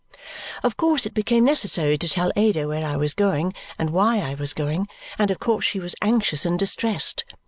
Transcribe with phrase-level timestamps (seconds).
[0.63, 4.33] Of course it became necessary to tell Ada where I was going and why I
[4.33, 4.87] was going,
[5.19, 7.23] and of course she was anxious and distressed.